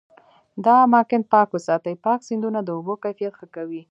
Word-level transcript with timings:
دا 0.65 0.75
اماکن 0.85 1.21
پاک 1.31 1.49
وساتي، 1.55 1.93
پاک 2.05 2.19
سیندونه 2.27 2.59
د 2.63 2.69
اوبو 2.77 2.93
کیفیت 3.03 3.33
ښه 3.39 3.47
کوي. 3.55 3.81